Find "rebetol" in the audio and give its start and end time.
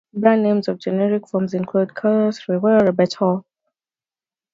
2.87-3.43